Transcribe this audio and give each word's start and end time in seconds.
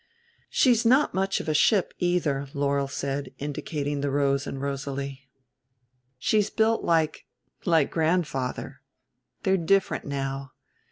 "She's 0.49 0.83
not 0.83 1.13
much 1.13 1.39
of 1.39 1.47
a 1.47 1.53
ship 1.53 1.93
either," 1.99 2.47
Laurel 2.55 2.87
said, 2.87 3.35
indicating 3.37 4.01
the 4.01 4.09
Rose 4.09 4.47
and 4.47 4.59
Rosalie. 4.59 5.29
"She's 6.17 6.49
built 6.49 6.83
like 6.83 7.27
like 7.65 7.91
grandfather. 7.91 8.81
They're 9.43 9.57
different 9.57 10.05
now. 10.05 10.53